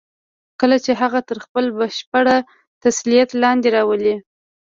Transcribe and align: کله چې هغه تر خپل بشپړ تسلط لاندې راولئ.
کله 0.59 0.77
چې 0.85 0.91
هغه 1.01 1.19
تر 1.29 1.37
خپل 1.45 1.65
بشپړ 1.77 2.25
تسلط 2.83 3.29
لاندې 3.43 3.67
راولئ. 3.75 4.15